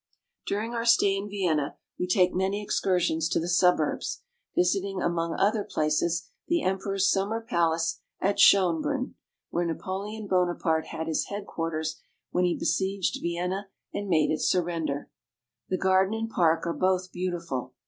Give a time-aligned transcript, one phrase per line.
[0.47, 4.23] During our stay in Vienna we take many excursions to the suburbs,
[4.55, 9.13] visiting among other places the emperor's summer palace at Shoenbrunn (shon'broon),
[9.51, 12.01] where Napo leon Bonaparte had his headquarters
[12.31, 15.11] when he besieged Vienna and made it surrender.
[15.69, 17.75] The garden and park are both beautiful.